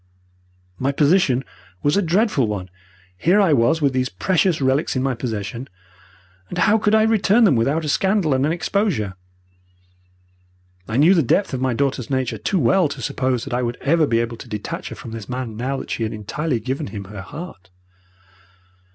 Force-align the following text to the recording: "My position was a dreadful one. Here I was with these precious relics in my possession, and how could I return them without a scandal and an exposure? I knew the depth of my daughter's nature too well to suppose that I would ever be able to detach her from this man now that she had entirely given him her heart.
"My 0.79 0.91
position 0.91 1.43
was 1.83 1.95
a 1.95 2.01
dreadful 2.01 2.47
one. 2.47 2.71
Here 3.17 3.39
I 3.39 3.53
was 3.53 3.83
with 3.83 3.93
these 3.93 4.09
precious 4.09 4.59
relics 4.59 4.95
in 4.95 5.03
my 5.03 5.13
possession, 5.13 5.67
and 6.49 6.57
how 6.57 6.79
could 6.79 6.95
I 6.95 7.03
return 7.03 7.43
them 7.43 7.55
without 7.55 7.85
a 7.85 7.89
scandal 7.89 8.33
and 8.33 8.43
an 8.43 8.51
exposure? 8.51 9.13
I 10.87 10.97
knew 10.97 11.13
the 11.13 11.21
depth 11.21 11.53
of 11.53 11.61
my 11.61 11.75
daughter's 11.75 12.09
nature 12.09 12.39
too 12.39 12.57
well 12.57 12.87
to 12.89 12.99
suppose 12.99 13.43
that 13.43 13.53
I 13.53 13.61
would 13.61 13.77
ever 13.79 14.07
be 14.07 14.17
able 14.21 14.37
to 14.37 14.49
detach 14.49 14.89
her 14.89 14.95
from 14.95 15.11
this 15.11 15.29
man 15.29 15.55
now 15.55 15.77
that 15.77 15.91
she 15.91 16.01
had 16.01 16.13
entirely 16.13 16.59
given 16.59 16.87
him 16.87 17.03
her 17.03 17.21
heart. 17.21 17.69